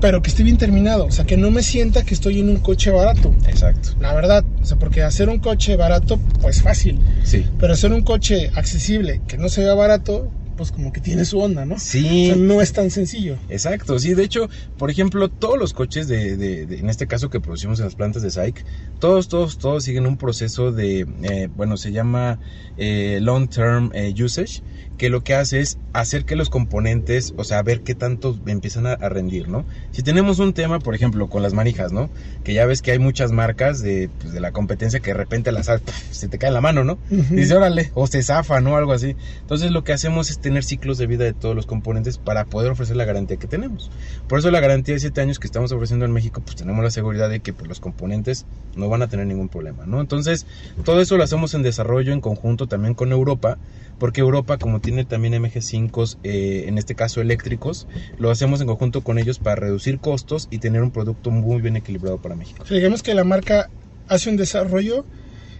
pero 0.00 0.22
que 0.22 0.30
esté 0.30 0.42
bien 0.42 0.56
terminado, 0.56 1.04
o 1.04 1.10
sea, 1.10 1.26
que 1.26 1.36
no 1.36 1.50
me 1.50 1.62
sienta 1.62 2.04
que 2.04 2.14
estoy 2.14 2.40
en 2.40 2.48
un 2.48 2.56
coche 2.56 2.90
barato. 2.90 3.34
Exacto. 3.46 3.90
La 4.00 4.14
verdad, 4.14 4.44
o 4.62 4.64
sea, 4.64 4.78
porque 4.78 5.02
hacer 5.02 5.28
un 5.28 5.38
coche 5.38 5.76
barato, 5.76 6.18
pues 6.40 6.62
fácil. 6.62 6.98
Sí. 7.22 7.44
Pero 7.58 7.74
hacer 7.74 7.92
un 7.92 8.02
coche 8.02 8.50
accesible 8.54 9.20
que 9.28 9.36
no 9.36 9.48
se 9.48 9.62
vea 9.62 9.74
barato, 9.74 10.30
pues 10.60 10.72
como 10.72 10.92
que 10.92 11.00
tiene 11.00 11.24
su 11.24 11.38
onda, 11.38 11.64
¿no? 11.64 11.78
Sí. 11.78 12.32
O 12.32 12.34
sea, 12.34 12.36
no 12.36 12.60
es 12.60 12.74
tan 12.74 12.90
sencillo. 12.90 13.38
Exacto, 13.48 13.98
sí. 13.98 14.12
De 14.12 14.24
hecho, 14.24 14.50
por 14.76 14.90
ejemplo, 14.90 15.30
todos 15.30 15.58
los 15.58 15.72
coches 15.72 16.06
de, 16.06 16.36
de, 16.36 16.64
en 16.76 16.90
este 16.90 17.06
caso 17.06 17.30
que 17.30 17.40
producimos 17.40 17.78
en 17.78 17.86
las 17.86 17.94
plantas 17.94 18.20
de 18.20 18.30
SAIC, 18.30 18.62
todos, 18.98 19.28
todos, 19.28 19.56
todos 19.56 19.84
siguen 19.84 20.04
un 20.04 20.18
proceso 20.18 20.70
de, 20.70 21.06
eh, 21.22 21.48
bueno, 21.56 21.78
se 21.78 21.92
llama 21.92 22.40
eh, 22.76 23.20
long 23.22 23.48
term 23.48 23.90
eh, 23.94 24.12
usage, 24.22 24.62
que 25.00 25.08
lo 25.08 25.24
que 25.24 25.32
hace 25.32 25.60
es 25.60 25.78
hacer 25.94 26.26
que 26.26 26.36
los 26.36 26.50
componentes, 26.50 27.32
o 27.38 27.44
sea, 27.44 27.62
ver 27.62 27.80
qué 27.80 27.94
tanto 27.94 28.38
empiezan 28.44 28.86
a, 28.86 28.96
rendir, 28.96 29.48
¿no? 29.48 29.64
Si 29.92 30.02
tenemos 30.02 30.40
un 30.40 30.52
tema, 30.52 30.78
por 30.78 30.94
ejemplo, 30.94 31.30
con 31.30 31.42
las 31.42 31.54
manijas, 31.54 31.90
¿no? 31.90 32.10
Que 32.44 32.52
ya 32.52 32.66
ves 32.66 32.82
que 32.82 32.90
hay 32.90 32.98
muchas 32.98 33.32
marcas 33.32 33.80
de, 33.80 34.10
pues, 34.20 34.34
de 34.34 34.40
la 34.40 34.52
competencia 34.52 35.00
que 35.00 35.12
de 35.12 35.16
repente 35.16 35.52
las 35.52 35.70
se 36.10 36.28
te 36.28 36.36
cae 36.36 36.48
en 36.48 36.54
la 36.54 36.60
mano, 36.60 36.84
¿no? 36.84 36.98
Dice, 37.08 37.54
órale, 37.54 37.90
o 37.94 38.06
se 38.06 38.22
zafa, 38.22 38.60
¿no? 38.60 38.76
Algo 38.76 38.92
así. 38.92 39.16
Entonces 39.40 39.70
lo 39.70 39.84
que 39.84 39.94
hacemos 39.94 40.28
es 40.28 40.38
tener 40.50 40.64
ciclos 40.64 40.98
de 40.98 41.06
vida 41.06 41.22
de 41.22 41.32
todos 41.32 41.54
los 41.54 41.64
componentes 41.64 42.18
para 42.18 42.44
poder 42.44 42.72
ofrecer 42.72 42.96
la 42.96 43.04
garantía 43.04 43.36
que 43.36 43.46
tenemos. 43.46 43.88
Por 44.26 44.40
eso 44.40 44.50
la 44.50 44.58
garantía 44.58 44.94
de 44.94 45.00
7 45.00 45.20
años 45.20 45.38
que 45.38 45.46
estamos 45.46 45.70
ofreciendo 45.70 46.04
en 46.06 46.10
México, 46.10 46.42
pues 46.44 46.56
tenemos 46.56 46.82
la 46.82 46.90
seguridad 46.90 47.30
de 47.30 47.38
que 47.38 47.52
pues, 47.52 47.68
los 47.68 47.78
componentes 47.78 48.46
no 48.74 48.88
van 48.88 49.02
a 49.02 49.06
tener 49.06 49.28
ningún 49.28 49.48
problema, 49.48 49.86
¿no? 49.86 50.00
Entonces, 50.00 50.46
todo 50.84 51.00
eso 51.00 51.16
lo 51.16 51.22
hacemos 51.22 51.54
en 51.54 51.62
desarrollo 51.62 52.12
en 52.12 52.20
conjunto 52.20 52.66
también 52.66 52.94
con 52.94 53.12
Europa 53.12 53.58
porque 54.00 54.22
Europa 54.22 54.58
como 54.58 54.80
tiene 54.80 55.04
también 55.04 55.34
MG5, 55.34 56.16
eh, 56.24 56.64
en 56.66 56.78
este 56.78 56.96
caso 56.96 57.20
eléctricos, 57.20 57.86
lo 58.18 58.32
hacemos 58.32 58.60
en 58.60 58.66
conjunto 58.66 59.02
con 59.02 59.18
ellos 59.18 59.38
para 59.38 59.54
reducir 59.54 60.00
costos 60.00 60.48
y 60.50 60.58
tener 60.58 60.82
un 60.82 60.90
producto 60.90 61.30
muy 61.30 61.62
bien 61.62 61.76
equilibrado 61.76 62.20
para 62.20 62.34
México. 62.34 62.64
digamos 62.68 63.04
que 63.04 63.14
la 63.14 63.22
marca 63.22 63.70
hace 64.08 64.30
un 64.30 64.36
desarrollo 64.36 65.04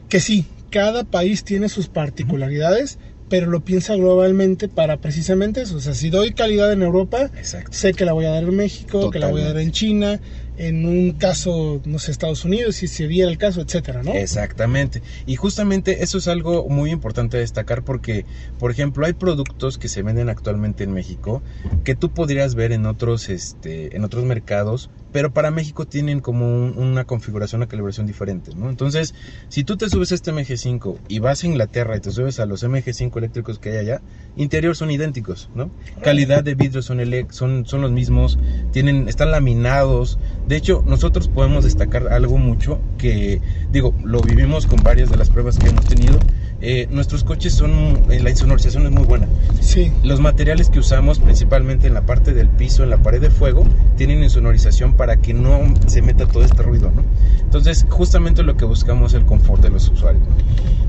que 0.09 0.19
sí, 0.19 0.47
cada 0.71 1.05
país 1.05 1.45
tiene 1.45 1.69
sus 1.69 1.89
particularidades, 1.89 2.99
pero 3.31 3.47
lo 3.47 3.61
piensa 3.61 3.95
globalmente 3.95 4.69
para 4.69 4.99
precisamente 4.99 5.63
eso. 5.63 5.77
O 5.77 5.81
sea, 5.81 5.95
si 5.95 6.11
doy 6.11 6.33
calidad 6.33 6.71
en 6.73 6.83
Europa, 6.83 7.31
sé 7.71 7.95
que 7.95 8.05
la 8.05 8.13
voy 8.13 8.27
a 8.27 8.31
dar 8.31 8.43
en 8.43 8.57
México, 8.57 9.11
que 9.11 9.21
la 9.21 9.29
voy 9.29 9.43
a 9.43 9.47
dar 9.47 9.59
en 9.59 9.71
China, 9.71 10.21
en 10.59 10.85
un 10.85 11.13
caso, 11.13 11.81
no 11.87 11.99
sé, 11.99 12.11
Estados 12.11 12.45
Unidos, 12.45 12.77
si 12.77 12.89
se 12.89 13.07
viera 13.07 13.31
el 13.31 13.39
caso, 13.39 13.63
etcétera, 13.63 14.03
¿no? 14.03 14.13
Exactamente. 14.13 15.01
Y 15.25 15.37
justamente 15.37 16.03
eso 16.03 16.19
es 16.19 16.29
algo 16.29 16.69
muy 16.69 16.91
importante 16.91 17.39
destacar 17.39 17.83
porque, 17.83 18.27
por 18.59 18.71
ejemplo, 18.71 19.07
hay 19.07 19.15
productos 19.15 19.79
que 19.79 19.89
se 19.89 20.03
venden 20.03 20.29
actualmente 20.29 20.85
en 20.85 20.93
México 20.93 21.41
que 21.85 21.95
tú 21.95 22.11
podrías 22.11 22.57
ver 22.57 22.73
en 22.73 22.85
otros, 22.85 23.31
este, 23.31 23.97
en 23.97 24.05
otros 24.05 24.25
mercados, 24.25 24.91
pero 25.13 25.33
para 25.33 25.51
México 25.51 25.87
tienen 25.87 26.21
como 26.21 26.47
una 26.47 27.05
configuración, 27.05 27.61
una 27.61 27.69
calibración 27.69 28.07
diferente, 28.07 28.53
¿no? 28.55 28.71
Entonces, 28.71 29.15
si 29.49 29.65
tú 29.65 29.77
te 29.77 29.89
subes 29.89 30.13
a 30.13 30.15
este 30.15 30.33
MG5 30.33 30.99
y 31.09 31.19
vas 31.19 31.43
a 31.43 31.47
Inglaterra 31.47 31.97
y 31.97 32.01
te 32.01 32.11
subes 32.11 32.41
a 32.41 32.47
los 32.47 32.65
MG5 32.65 33.17
eléctricos 33.19 33.59
que 33.59 33.71
hay 33.71 33.79
allá, 33.79 34.03
interior 34.37 34.77
son 34.77 34.91
idénticos, 34.91 35.51
¿no? 35.55 35.71
Calidad 36.03 36.45
de 36.45 36.55
vidrio 36.55 36.83
son, 36.83 37.01
son, 37.31 37.67
son 37.67 37.83
los 37.83 37.91
mismos, 37.91 38.39
tienen, 38.73 39.09
están 39.09 39.31
laminados, 39.31 40.19
de 40.47 40.57
hecho, 40.57 40.83
nosotros 40.87 41.29
podemos 41.29 41.65
destacar 41.65 42.09
algo 42.09 42.37
mucho 42.37 42.81
que, 42.99 43.41
digo, 43.71 43.95
lo 44.05 44.21
vivimos 44.21 44.67
con 44.67 44.83
varias 44.83 45.11
de 45.11 45.17
las 45.17 45.31
pruebas 45.31 45.59
que 45.59 45.69
hemos 45.69 45.87
tenido, 45.87 46.19
eh, 46.63 46.87
nuestros 46.91 47.25
coches 47.25 47.55
son, 47.55 48.05
eh, 48.11 48.21
la 48.21 48.31
insonorización 48.31 48.85
es 48.87 48.93
muy 48.93 49.05
buena. 49.05 49.27
Sí. 49.61 49.93
Los 50.03 50.21
materiales 50.21 50.69
que 50.69 50.79
usamos, 50.79 51.19
principalmente 51.19 51.87
en 51.87 51.95
la 51.95 52.03
parte 52.03 52.35
del 52.35 52.49
piso, 52.49 52.83
en 52.83 52.91
la 52.91 52.99
pared 52.99 53.21
de 53.21 53.31
fuego, 53.31 53.65
tienen 53.97 54.23
insonorización 54.23 54.95
para 54.95 55.17
que 55.17 55.33
no 55.33 55.75
se 55.87 56.03
meta 56.03 56.27
todo 56.27 56.45
este 56.45 56.63
ruido, 56.63 56.91
¿no? 56.95 57.05
Entonces, 57.41 57.87
justamente 57.89 58.43
lo 58.43 58.57
que 58.57 58.65
buscamos 58.65 59.13
es 59.13 59.21
el 59.21 59.27
confort 59.27 59.63
de 59.63 59.71
los 59.71 59.89
usuarios. 59.89 60.23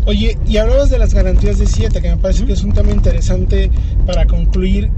Oye, 0.05 0.37
y 0.47 0.57
hablabas 0.57 0.89
de 0.89 0.97
las 0.97 1.13
garantías 1.13 1.59
de 1.59 1.67
7, 1.67 2.01
que 2.01 2.09
me 2.09 2.17
parece 2.17 2.45
que 2.45 2.53
es 2.53 2.63
un 2.63 2.73
tema 2.73 2.91
interesante 2.91 3.71
para 4.05 4.25
concluir. 4.25 4.89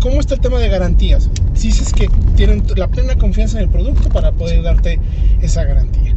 ¿Cómo 0.00 0.20
está 0.20 0.34
el 0.34 0.40
tema 0.40 0.58
de 0.58 0.68
garantías? 0.68 1.30
Si 1.54 1.68
dices 1.68 1.92
que 1.92 2.08
tienen 2.36 2.64
la 2.76 2.88
plena 2.88 3.16
confianza 3.16 3.58
en 3.58 3.64
el 3.64 3.70
producto 3.70 4.08
para 4.10 4.32
poder 4.32 4.62
darte 4.62 5.00
esa 5.40 5.64
garantía. 5.64 6.14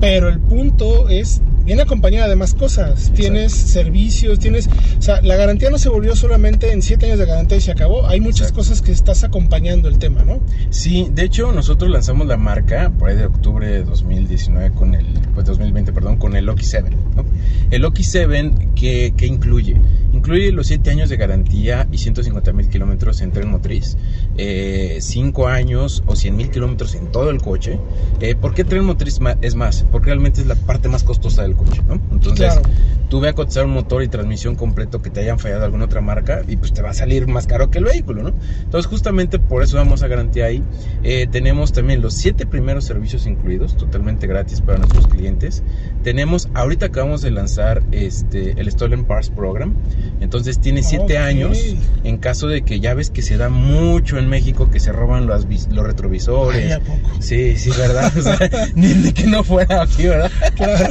Pero 0.00 0.28
el 0.28 0.38
punto 0.38 1.08
es, 1.08 1.40
viene 1.64 1.82
acompañada 1.82 2.28
de 2.28 2.36
más 2.36 2.54
cosas. 2.54 3.10
Tienes 3.14 3.52
servicios, 3.52 4.38
tienes... 4.38 4.68
O 4.98 5.02
sea, 5.02 5.22
la 5.22 5.36
garantía 5.36 5.70
no 5.70 5.78
se 5.78 5.88
volvió 5.88 6.14
solamente 6.14 6.72
en 6.72 6.82
7 6.82 7.06
años 7.06 7.18
de 7.18 7.26
garantía 7.26 7.58
y 7.58 7.60
se 7.62 7.72
acabó. 7.72 8.06
Hay 8.06 8.20
muchas 8.20 8.48
Exacto. 8.48 8.56
cosas 8.56 8.82
que 8.82 8.92
estás 8.92 9.24
acompañando 9.24 9.88
el 9.88 9.98
tema, 9.98 10.22
¿no? 10.22 10.40
Sí, 10.70 11.08
de 11.12 11.24
hecho 11.24 11.50
nosotros 11.52 11.90
lanzamos 11.90 12.26
la 12.26 12.36
marca 12.36 12.92
por 12.98 13.08
ahí 13.08 13.16
de 13.16 13.26
octubre 13.26 13.66
de 13.66 13.84
2019 13.84 14.72
con 14.72 14.94
el, 14.94 15.06
pues 15.34 15.46
2020, 15.46 15.92
perdón, 15.92 16.18
con 16.18 16.36
el 16.36 16.44
Loki 16.44 16.64
7, 16.64 16.90
¿no? 17.16 17.24
El 17.70 17.82
Loki 17.82 18.04
7 18.04 18.52
que, 18.74 19.14
que 19.16 19.26
incluye, 19.26 19.76
incluye 20.26 20.50
los 20.50 20.66
7 20.66 20.90
años 20.90 21.08
de 21.08 21.16
garantía 21.16 21.86
y 21.92 21.98
150 21.98 22.52
mil 22.52 22.68
kilómetros 22.68 23.20
en 23.20 23.30
tren 23.30 23.48
motriz, 23.48 23.96
5 24.36 25.46
años 25.46 26.02
o 26.06 26.16
100 26.16 26.36
mil 26.36 26.50
kilómetros 26.50 26.96
en 26.96 27.12
todo 27.12 27.30
el 27.30 27.40
coche. 27.40 27.78
Eh, 28.20 28.34
¿Por 28.34 28.52
qué 28.52 28.64
tren 28.64 28.84
motriz 28.84 29.20
es 29.40 29.54
más? 29.54 29.84
Porque 29.92 30.06
realmente 30.06 30.40
es 30.40 30.48
la 30.48 30.56
parte 30.56 30.88
más 30.88 31.04
costosa 31.04 31.42
del 31.42 31.54
coche, 31.54 31.80
¿no? 31.86 32.00
Entonces, 32.10 32.54
Claro. 32.54 32.62
Tú 33.08 33.20
ve 33.20 33.28
a 33.28 33.32
cotizar 33.34 33.64
un 33.64 33.72
motor 33.72 34.02
y 34.02 34.08
transmisión 34.08 34.54
completo 34.56 35.00
que 35.00 35.10
te 35.10 35.20
hayan 35.20 35.38
fallado 35.38 35.64
alguna 35.64 35.84
otra 35.84 36.00
marca 36.00 36.42
y 36.46 36.56
pues 36.56 36.72
te 36.72 36.82
va 36.82 36.90
a 36.90 36.94
salir 36.94 37.26
más 37.26 37.46
caro 37.46 37.70
que 37.70 37.78
el 37.78 37.84
vehículo, 37.84 38.22
¿no? 38.22 38.34
Entonces 38.62 38.88
justamente 38.88 39.38
por 39.38 39.62
eso 39.62 39.76
vamos 39.76 40.02
a 40.02 40.08
garantía 40.08 40.46
ahí. 40.46 40.62
Eh, 41.02 41.26
tenemos 41.30 41.72
también 41.72 42.02
los 42.02 42.14
siete 42.14 42.46
primeros 42.46 42.84
servicios 42.84 43.26
incluidos, 43.26 43.76
totalmente 43.76 44.26
gratis 44.26 44.60
para 44.60 44.78
nuestros 44.78 45.06
clientes. 45.06 45.62
Tenemos, 46.02 46.48
ahorita 46.54 46.86
acabamos 46.86 47.22
de 47.22 47.30
lanzar 47.30 47.82
este, 47.92 48.60
el 48.60 48.70
Stolen 48.70 49.04
Parts 49.04 49.30
Program, 49.30 49.74
entonces 50.20 50.60
tiene 50.60 50.82
siete 50.82 51.18
años 51.18 51.58
en 52.04 52.18
caso 52.18 52.48
de 52.48 52.62
que 52.62 52.80
ya 52.80 52.94
ves 52.94 53.10
que 53.10 53.22
se 53.22 53.36
da 53.36 53.48
mucho 53.48 54.18
en 54.18 54.28
México 54.28 54.70
que 54.70 54.80
se 54.80 54.92
roban 54.92 55.26
los, 55.26 55.46
los 55.70 55.86
retrovisores. 55.86 56.66
Ay, 56.66 56.72
¿a 56.72 56.80
poco? 56.80 57.10
Sí, 57.20 57.56
sí, 57.56 57.70
¿verdad? 57.76 58.12
O 58.16 58.22
sea, 58.22 58.38
ni 58.74 58.92
de 58.94 59.12
que 59.12 59.26
no 59.26 59.44
fuera 59.44 59.82
aquí, 59.82 60.06
¿verdad? 60.06 60.30
Claro. 60.54 60.88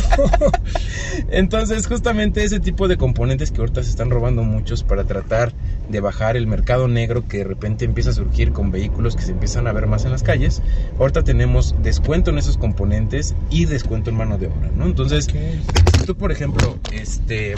Entonces, 1.30 1.88
justamente 1.88 2.05
ese 2.10 2.60
tipo 2.60 2.88
de 2.88 2.98
componentes 2.98 3.50
que 3.50 3.62
ahorita 3.62 3.82
se 3.84 3.90
están 3.90 4.12
robando 4.12 4.44
muchos 4.44 4.84
para 4.84 5.06
tratar 5.06 5.54
de 5.90 6.00
bajar 6.02 6.38
el 6.38 6.46
mercado 6.46 6.88
negro 6.88 7.28
que 7.28 7.40
de 7.40 7.44
repente 7.46 7.84
empieza 7.84 8.12
a 8.12 8.14
surgir 8.14 8.52
con 8.52 8.70
vehículos 8.70 9.16
que 9.16 9.24
se 9.24 9.32
empiezan 9.32 9.66
a 9.66 9.72
ver 9.74 9.88
más 9.88 10.06
en 10.06 10.12
las 10.12 10.22
calles, 10.22 10.62
ahorita 11.00 11.24
tenemos 11.24 11.74
descuento 11.82 12.30
en 12.30 12.38
esos 12.38 12.58
componentes 12.58 13.34
y 13.50 13.66
descuento 13.66 14.12
en 14.12 14.18
mano 14.18 14.38
de 14.38 14.48
obra, 14.48 14.70
¿no? 14.76 14.86
Entonces, 14.86 15.28
Ok. 15.30 15.36
si 16.00 16.06
tú, 16.06 16.16
por 16.16 16.32
ejemplo, 16.32 16.78
este 16.92 17.56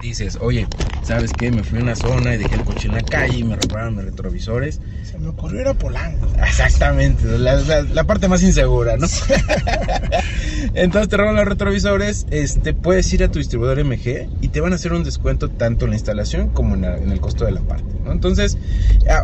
dices, 0.00 0.38
oye, 0.40 0.68
¿sabes 1.02 1.32
qué? 1.32 1.50
Me 1.50 1.64
fui 1.64 1.80
a 1.80 1.82
una 1.82 1.96
zona 1.96 2.34
y 2.34 2.38
dejé 2.38 2.54
el 2.54 2.62
coche 2.62 2.86
en 2.86 2.94
la 2.94 3.02
calle 3.02 3.38
y 3.38 3.42
me 3.42 3.56
robaron 3.56 3.96
mis 3.96 4.04
retrovisores. 4.04 4.80
Se 5.02 5.18
me 5.18 5.26
ocurrió 5.28 5.62
ir 5.62 5.66
a 5.66 5.74
Polanco. 5.74 6.28
Exactamente, 6.38 7.24
la, 7.38 7.56
la- 7.56 7.82
la 7.82 8.04
parte 8.04 8.28
más 8.28 8.42
insegura, 8.44 8.96
¿no? 8.96 9.08
Entonces 10.74 11.08
te 11.08 11.16
roban 11.16 11.34
los 11.36 11.44
retrovisores, 11.46 12.26
este, 12.30 12.74
puedes 12.74 13.12
ir 13.12 13.24
a 13.24 13.28
tu 13.28 13.38
distribuidor 13.48 13.82
MG 13.82 14.28
y 14.42 14.48
te 14.48 14.60
van 14.60 14.72
a 14.72 14.76
hacer 14.76 14.92
un 14.92 15.04
descuento 15.04 15.48
tanto 15.48 15.86
en 15.86 15.92
la 15.92 15.96
instalación 15.96 16.50
como 16.50 16.74
en, 16.74 16.84
el 16.84 17.20
costo 17.20 17.46
de 17.46 17.52
la 17.52 17.62
parte. 17.62 17.84
Entonces, 18.06 18.58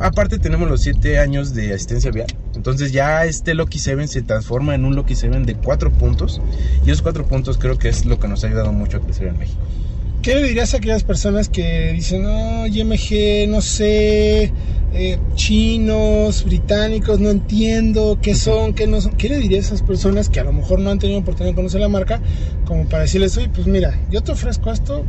aparte 0.00 0.38
tenemos 0.38 0.68
los 0.68 0.80
7 0.80 1.18
años 1.18 1.54
de 1.54 1.74
asistencia 1.74 2.10
vial, 2.10 2.34
entonces 2.54 2.92
ya 2.92 3.26
este 3.26 3.54
Loki 3.54 3.78
7 3.78 4.08
se 4.08 4.22
transforma 4.22 4.74
en 4.74 4.86
un 4.86 4.96
Loki 4.96 5.14
7 5.14 5.40
de 5.40 5.54
4 5.54 5.92
puntos 5.92 6.40
y 6.86 6.90
esos 6.90 7.02
4 7.02 7.26
puntos 7.26 7.58
creo 7.58 7.78
que 7.78 7.88
es 7.88 8.06
lo 8.06 8.18
que 8.18 8.28
nos 8.28 8.44
ha 8.44 8.46
ayudado 8.46 8.72
mucho 8.72 8.96
a 8.96 9.00
crecer 9.00 9.28
en 9.28 9.38
México. 9.38 9.60
¿Qué 10.24 10.34
le 10.34 10.42
dirías 10.42 10.72
a 10.72 10.78
aquellas 10.78 11.04
personas 11.04 11.50
que 11.50 11.92
dicen, 11.92 12.22
no, 12.22 12.66
YMG, 12.66 13.46
no 13.46 13.60
sé, 13.60 14.50
eh, 14.94 15.18
chinos, 15.34 16.44
británicos, 16.44 17.20
no 17.20 17.28
entiendo 17.28 18.18
qué 18.22 18.34
son, 18.34 18.72
qué 18.72 18.86
no 18.86 19.02
son? 19.02 19.12
¿Qué 19.18 19.28
le 19.28 19.36
dirías 19.36 19.66
a 19.70 19.74
esas 19.74 19.86
personas 19.86 20.30
que 20.30 20.40
a 20.40 20.44
lo 20.44 20.52
mejor 20.54 20.80
no 20.80 20.88
han 20.88 20.98
tenido 20.98 21.20
oportunidad 21.20 21.52
de 21.52 21.56
conocer 21.56 21.82
la 21.82 21.90
marca, 21.90 22.22
como 22.64 22.88
para 22.88 23.02
decirles, 23.02 23.36
oye, 23.36 23.50
pues 23.50 23.66
mira, 23.66 24.00
yo 24.10 24.22
te 24.22 24.32
ofrezco 24.32 24.72
esto, 24.72 25.04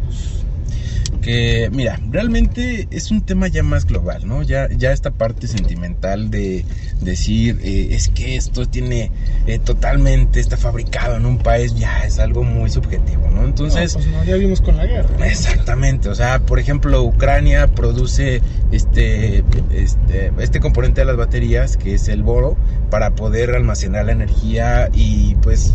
que 1.20 1.70
mira, 1.72 2.00
realmente 2.10 2.88
es 2.92 3.12
un 3.12 3.22
tema 3.22 3.48
ya 3.48 3.64
más 3.64 3.86
global, 3.86 4.28
¿no? 4.28 4.44
Ya, 4.44 4.70
ya 4.70 4.92
esta 4.92 5.12
parte 5.12 5.48
sentimental 5.48 6.30
de 6.32 6.66
decir 7.02 7.60
eh, 7.64 7.90
es 7.92 8.10
que 8.10 8.36
esto 8.36 8.66
tiene 8.66 9.12
eh, 9.48 9.60
totalmente, 9.60 10.40
está 10.40 10.58
fabricado 10.58 11.16
en 11.16 11.26
un 11.26 11.38
país, 11.38 11.76
ya 11.76 12.04
es 12.04 12.20
algo 12.20 12.44
muy 12.44 12.70
subjetivo, 12.70 13.30
¿no? 13.30 13.44
Entonces, 13.46 13.96
no, 13.96 14.02
pues 14.02 14.14
no, 14.14 14.24
ya 14.24 14.36
vimos 14.36 14.62
con 14.62 14.78
la 14.78 14.86
guerra. 14.86 15.28
Exactamente, 15.28 16.10
o 16.10 16.16
sea, 16.16 16.40
por 16.40 16.60
ejemplo, 16.60 17.04
Ucrania 17.04 17.68
produce 17.68 18.42
este, 18.72 19.44
este, 19.72 20.32
este 20.40 20.60
componente 20.60 21.02
de 21.02 21.06
las 21.06 21.18
baterías, 21.18 21.78
que 21.78 21.96
es 21.96 22.08
el 22.08 22.24
boro, 22.24 22.58
para 22.90 23.12
poder 23.12 23.52
almacenar 23.52 24.06
la 24.06 24.12
energía 24.12 24.90
y 24.94 25.36
pues 25.36 25.74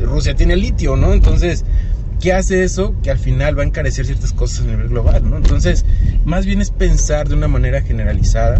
Rusia 0.00 0.34
tiene 0.34 0.56
litio, 0.56 0.96
¿no? 0.96 1.12
Entonces, 1.12 1.64
¿qué 2.20 2.32
hace 2.32 2.64
eso? 2.64 2.94
Que 3.02 3.10
al 3.10 3.18
final 3.18 3.58
va 3.58 3.62
a 3.62 3.66
encarecer 3.66 4.06
ciertas 4.06 4.32
cosas 4.32 4.60
a 4.66 4.68
nivel 4.68 4.88
global, 4.88 5.28
¿no? 5.28 5.36
Entonces, 5.36 5.84
más 6.24 6.46
bien 6.46 6.60
es 6.60 6.70
pensar 6.70 7.28
de 7.28 7.34
una 7.34 7.48
manera 7.48 7.82
generalizada 7.82 8.58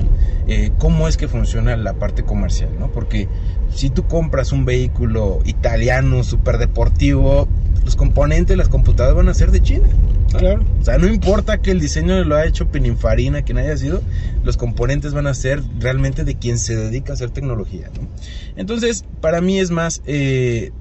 eh, 0.49 0.71
cómo 0.79 1.09
es 1.09 1.17
que 1.17 1.29
funciona 1.29 1.77
la 1.77 1.95
parte 1.95 2.23
comercial, 2.23 2.71
¿no? 2.79 2.91
Porque 2.91 3.29
si 3.75 3.91
tú 3.91 4.07
compras 4.07 4.53
un 4.53 4.65
vehículo 4.65 5.41
italiano, 5.45 6.23
súper 6.25 6.59
deportivo, 6.59 7.49
los 7.85 7.97
componentes, 7.97 8.57
las 8.57 8.69
computadoras 8.69 9.17
van 9.17 9.29
a 9.29 9.35
ser 9.35 9.51
de 9.51 9.63
China. 9.63 9.87
¿no? 10.33 10.39
Claro. 10.39 10.65
O 10.81 10.85
sea, 10.85 10.99
no 10.99 11.07
importa 11.07 11.59
que 11.59 11.71
el 11.71 11.81
diseño 11.81 12.23
lo 12.25 12.37
ha 12.37 12.45
hecho 12.45 12.69
Pininfarina, 12.69 13.43
quien 13.43 13.59
haya 13.59 13.77
sido, 13.77 14.03
los 14.45 14.57
componentes 14.57 15.15
van 15.15 15.27
a 15.27 15.35
ser 15.35 15.63
realmente 15.79 16.25
de 16.25 16.35
quien 16.35 16.59
se 16.59 16.75
dedica 16.75 17.13
a 17.13 17.15
hacer 17.15 17.31
tecnología. 17.31 17.91
¿no? 17.95 18.09
Entonces, 18.57 19.05
para 19.21 19.41
mí 19.41 19.61
es 19.61 19.71
más, 19.71 20.03
eh, 20.05 20.73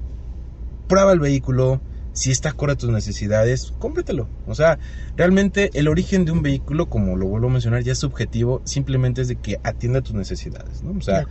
prueba 0.88 1.12
el 1.12 1.20
vehículo, 1.20 1.80
si 2.16 2.30
está 2.30 2.48
acorde 2.48 2.72
a 2.72 2.76
tus 2.76 2.88
necesidades, 2.88 3.74
cómpratelo. 3.78 4.26
O 4.46 4.54
sea, 4.54 4.78
realmente 5.16 5.70
el 5.74 5.86
origen 5.86 6.24
de 6.24 6.32
un 6.32 6.42
vehículo, 6.42 6.86
como 6.86 7.14
lo 7.14 7.26
vuelvo 7.26 7.48
a 7.48 7.50
mencionar, 7.50 7.82
ya 7.82 7.92
es 7.92 7.98
subjetivo, 7.98 8.62
simplemente 8.64 9.20
es 9.20 9.28
de 9.28 9.36
que 9.36 9.60
atienda 9.62 10.00
tus 10.00 10.14
necesidades. 10.14 10.82
¿no? 10.82 10.98
O 10.98 11.02
sea, 11.02 11.26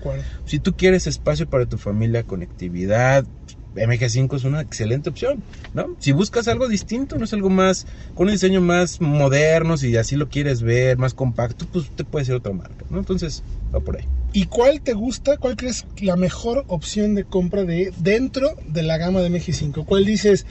si 0.46 0.60
tú 0.60 0.74
quieres 0.74 1.08
espacio 1.08 1.50
para 1.50 1.66
tu 1.66 1.80
familia, 1.80 2.24
conectividad, 2.24 3.26
MG5 3.74 4.36
es 4.36 4.44
una 4.44 4.62
excelente 4.62 5.10
opción, 5.10 5.44
¿no? 5.74 5.96
Si 6.00 6.12
buscas 6.12 6.48
algo 6.48 6.68
distinto, 6.68 7.18
no 7.18 7.26
es 7.26 7.34
algo 7.34 7.50
más, 7.50 7.88
con 8.14 8.28
un 8.28 8.34
diseño 8.34 8.62
más 8.62 9.02
moderno, 9.02 9.78
si 9.78 9.98
así 9.98 10.16
lo 10.16 10.30
quieres 10.30 10.62
ver, 10.62 10.98
más 10.98 11.14
compacto, 11.14 11.66
pues 11.74 11.90
te 11.96 12.06
puede 12.06 12.26
ser 12.26 12.36
otra 12.36 12.54
marca, 12.54 12.86
¿no? 12.90 13.00
Entonces, 13.00 13.44
va 13.74 13.80
por 13.82 13.98
ahí. 13.98 14.06
¿Y 14.36 14.48
cuál 14.48 14.82
te 14.82 14.92
gusta? 14.94 15.38
¿Cuál 15.38 15.56
crees 15.56 15.86
la 16.02 16.18
mejor 16.18 16.66
opción 16.68 17.16
de 17.16 17.24
compra 17.24 17.64
de 17.64 17.94
dentro 17.98 18.50
de 18.68 18.84
la 18.84 18.98
gama 18.98 19.22
de 19.22 19.30
MG5? 19.32 19.86
¿Cuál 19.86 20.04
dices, 20.04 20.46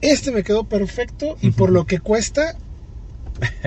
este 0.00 0.30
me 0.30 0.44
quedó 0.44 0.64
perfecto 0.64 1.36
y 1.40 1.50
por 1.50 1.70
lo 1.70 1.84
que 1.84 1.98
cuesta 1.98 2.54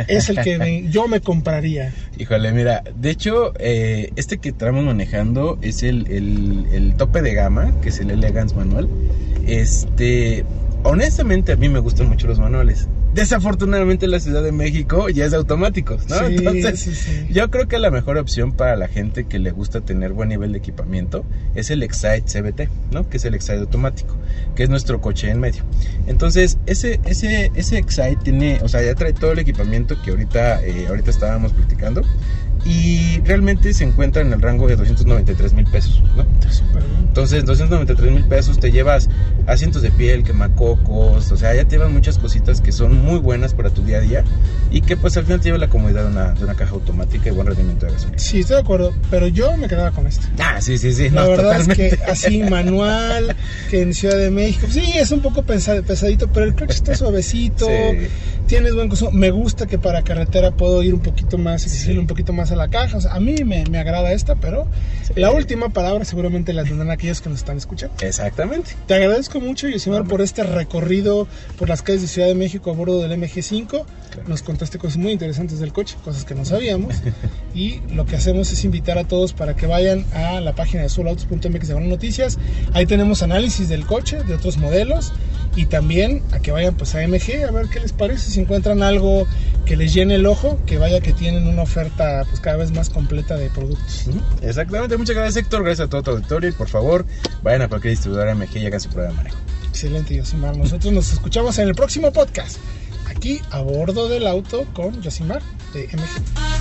es 0.08 0.29
el 0.29 0.39
que 0.41 0.58
me- 0.58 0.89
yo 0.89 1.10
me 1.10 1.20
compraría? 1.20 1.93
Híjole, 2.17 2.53
mira, 2.53 2.81
de 2.96 3.10
hecho, 3.10 3.51
eh, 3.60 4.13
este 4.15 4.38
que 4.38 4.50
estamos 4.50 4.86
manejando 4.86 5.60
es 5.62 5.84
el, 5.84 6.08
el- 6.10 6.67
el 6.72 6.96
tope 6.96 7.22
de 7.22 7.34
gama, 7.34 7.74
que 7.81 7.89
es 7.89 8.00
el 8.00 8.10
Elegance 8.10 8.55
manual. 8.55 8.88
Este, 9.46 10.46
honestamente 10.84 11.51
a 11.51 11.55
mí 11.58 11.67
me 11.67 11.79
gustan 11.79 12.08
mucho 12.08 12.25
los 12.27 12.39
manuales. 12.39 12.88
Desafortunadamente 13.13 14.08
la 14.08 14.20
Ciudad 14.20 14.41
de 14.41 14.51
México 14.51 15.10
ya 15.10 15.25
es 15.25 15.32
de 15.32 15.38
automáticos, 15.38 16.08
¿no? 16.08 16.27
Sí, 16.27 16.36
Entonces, 16.38 16.80
sí, 16.80 16.96
sí. 16.96 17.27
yo 17.30 17.50
creo 17.51 17.68
que 17.68 17.77
la 17.77 17.91
mejor 17.91 18.18
opción 18.18 18.53
para 18.53 18.75
la 18.77 18.88
gente 18.88 19.25
que 19.25 19.38
le 19.39 19.51
gusta 19.51 19.82
tener 19.82 20.13
buen 20.13 20.30
nivel 20.30 20.53
de 20.53 20.60
equipamiento 20.60 21.25
es 21.53 21.70
el 21.72 21.84
Excite 21.84 22.24
CBT, 22.24 22.70
¿no? 22.91 23.10
Que 23.10 23.18
es 23.18 23.25
el 23.25 23.36
Excite 23.36 23.60
automático, 23.60 24.15
que 24.56 24.63
es 24.63 24.70
nuestro 24.70 25.01
coche 25.01 25.30
en 25.30 25.39
medio. 25.39 25.63
Entonces, 26.08 26.58
ese, 26.65 27.00
ese, 27.06 27.51
ese 27.56 27.77
Excite 27.77 28.18
tiene, 28.24 28.60
o 28.63 28.70
sea, 28.70 28.82
ya 28.82 28.96
trae 28.96 29.13
todo 29.13 29.34
el 29.34 29.39
equipamiento 29.39 30.01
que 30.01 30.12
ahorita, 30.12 30.63
eh, 30.63 30.86
ahorita 30.88 31.12
estábamos 31.12 31.51
platicando 31.53 32.03
y 32.65 33.20
realmente 33.22 33.74
se 33.74 33.84
encuentra 33.84 34.22
en 34.22 34.34
el 34.34 34.41
rango 34.41 34.68
de 34.68 34.75
293 34.75 35.53
mil 35.53 35.65
pesos, 35.65 36.01
¿no? 36.15 36.25
Entonces, 37.08 37.44
293 37.44 38.12
mil 38.13 38.24
pesos 38.25 38.60
te 38.60 38.72
llevas 38.72 39.10
asientos 39.48 39.82
de 39.82 39.91
piel, 39.91 40.24
quemacocos, 40.24 41.32
o 41.32 41.38
sea, 41.38 41.53
ya 41.53 41.65
te 41.65 41.75
llevan 41.75 41.94
muchas 41.94 42.18
cositas 42.18 42.62
que 42.62 42.72
son 42.72 43.03
muy 43.03 43.20
buenas 43.20 43.53
para 43.53 43.70
tu 43.70 43.84
día 43.84 43.98
a 43.98 44.01
día 44.01 44.24
y 44.70 44.82
que 44.82 44.96
pues 44.96 45.18
al 45.18 45.25
final 45.25 45.39
te 45.39 45.46
lleva 45.46 45.58
la 45.58 45.68
comodidad 45.68 46.03
de 46.03 46.12
una, 46.12 46.32
de 46.32 46.44
una 46.44 46.56
caja 46.56 46.72
automática 46.74 47.30
y 47.30 47.32
buen 47.32 47.48
rendimiento 47.48 47.86
de 47.86 47.94
gasolina. 47.94 48.18
Sí, 48.20 48.39
estoy 48.39 48.56
de 48.56 48.62
acuerdo, 48.62 48.94
pero 49.10 49.27
yo 49.27 49.58
me 49.58 49.68
quedaba 49.68 49.91
con 49.91 50.08
esto. 50.08 50.27
Ah, 50.39 50.62
sí, 50.62 50.77
sí, 50.77 50.94
sí. 50.94 51.10
La 51.10 51.25
verdad 51.27 51.60
es 51.60 51.68
que 51.68 52.00
así 52.08 52.44
manual, 52.50 53.36
que 53.70 53.82
en 53.82 53.94
Ciudad 53.94 54.18
de 54.18 54.30
México, 54.30 54.68
sí, 54.70 54.94
es 54.96 55.12
un 55.12 55.22
poco 55.22 55.44
pesadito, 55.44 56.27
pero 56.32 56.46
el 56.46 56.56
clutch 56.56 56.72
está 56.72 56.96
suavecito, 56.96 57.68
tienes 58.51 58.75
buen 58.75 58.89
consumo. 58.89 59.12
Me 59.12 59.31
gusta 59.31 59.65
que 59.65 59.79
para 59.79 60.01
carretera 60.01 60.51
puedo 60.51 60.84
ir 60.84 60.93
un 60.93 61.00
poquito 61.00 61.38
más, 61.38 61.63
exigirle 61.63 62.01
un 62.01 62.08
poquito 62.08 62.34
más 62.34 62.51
a 62.51 62.58
la 62.58 62.67
caja. 62.67 62.98
O 62.98 63.01
sea, 63.01 63.13
a 63.13 63.22
mí 63.22 63.46
me, 63.46 63.63
me 63.67 63.79
agrada 63.79 64.12
esta, 64.12 64.36
pero 64.36 64.67
la 65.15 65.31
última 65.31 65.70
palabra 65.70 66.03
seguramente 66.03 66.51
la 66.51 66.65
tendrán 66.65 66.91
aquellos 66.91 67.22
que 67.22 67.29
nos 67.29 67.39
están 67.39 67.55
escuchando. 67.55 67.96
Exactamente. 68.01 68.75
Te 68.88 68.96
agradezco 68.96 69.39
mucho, 69.39 69.70
Yosimar, 69.70 70.03
por 70.03 70.20
este 70.20 70.43
recorrido 70.43 71.29
por 71.58 71.70
las 71.70 71.81
calles 71.81 72.01
de 72.01 72.08
Ciudad 72.10 72.27
de 72.27 72.36
México 72.36 72.70
a 72.72 72.74
bordo 72.74 73.01
del 73.01 73.17
MG5. 73.17 73.86
Nos 74.27 74.43
contaste 74.43 74.77
cosas 74.77 74.98
muy 74.98 75.13
interesantes 75.13 75.60
del 75.60 75.72
coche, 75.72 75.96
cosas 76.03 76.25
que 76.25 76.36
no 76.36 76.43
sabíamos. 76.43 76.96
y 77.55 77.79
lo 77.93 78.05
que 78.05 78.17
hacemos 78.17 78.51
es 78.51 78.65
invitar 78.65 78.98
a 78.98 79.05
todos 79.05 79.31
para 79.31 79.55
que 79.55 79.65
vayan 79.65 80.03
a 80.13 80.41
la 80.41 80.53
página 80.55 80.84
de 80.84 80.89
solautos.mx 80.89 81.70
de 81.70 81.79
noticias. 81.79 82.38
Ahí 82.74 82.86
tenemos 82.86 83.24
análisis 83.24 83.70
del 83.70 83.86
coche, 83.86 84.22
de 84.25 84.34
otros 84.34 84.58
modelos 84.58 85.13
y 85.55 85.65
también 85.65 86.24
a 86.31 86.39
que 86.39 86.51
vayan 86.51 86.75
pues 86.75 86.96
a 86.96 87.05
MG 87.05 87.46
a 87.48 87.51
ver 87.51 87.67
qué 87.67 87.79
les 87.79 87.93
parece, 87.93 88.31
si 88.31 88.39
encuentran 88.39 88.84
algo 88.84 89.27
que 89.65 89.75
les 89.75 89.93
llene 89.93 90.15
el 90.15 90.25
ojo, 90.25 90.60
que 90.65 90.77
vaya 90.77 91.01
que 91.01 91.13
tienen 91.13 91.48
una 91.48 91.63
oferta 91.63 92.24
pues 92.27 92.39
cada 92.39 92.58
vez 92.58 92.72
más 92.72 92.89
completa 92.89 93.36
de 93.36 93.50
productos. 93.50 94.05
Exactamente, 94.41 94.98
muchas 94.98 95.15
gracias 95.15 95.43
Héctor, 95.43 95.63
gracias 95.63 95.88
a 95.88 95.89
todo 95.89 96.03
tu 96.03 96.12
auditorio 96.12 96.50
y 96.50 96.53
por 96.53 96.67
favor 96.67 97.05
vayan 97.43 97.63
a 97.63 97.67
cualquier 97.67 97.91
distribuidora 97.91 98.34
MG 98.36 98.58
y 98.58 98.65
hagan 98.65 98.79
su 98.79 98.89
prueba 98.89 99.10
de 99.10 99.17
manejo. 99.17 99.38
Excelente, 99.70 100.15
Yosimar. 100.15 100.58
Nosotros 100.58 100.91
nos 100.91 101.13
escuchamos 101.13 101.58
en 101.58 101.67
el 101.67 101.75
próximo 101.75 102.12
podcast, 102.12 102.58
aquí 103.10 103.41
a 103.51 103.62
bordo 103.62 104.10
del 104.10 104.27
auto 104.27 104.65
con 104.74 105.01
Yosimar 105.01 105.41
de 105.74 105.88
MG. 105.88 106.61